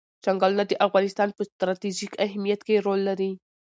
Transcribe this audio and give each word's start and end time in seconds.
چنګلونه 0.23 0.63
د 0.67 0.73
افغانستان 0.85 1.29
په 1.37 1.41
ستراتیژیک 1.49 2.11
اهمیت 2.25 2.61
کې 2.67 2.83
رول 2.85 2.99
لري. 3.09 3.31